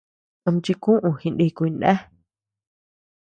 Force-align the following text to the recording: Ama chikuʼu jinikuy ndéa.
Ama 0.45 0.59
chikuʼu 0.65 1.09
jinikuy 1.19 1.69
ndéa. 1.73 1.97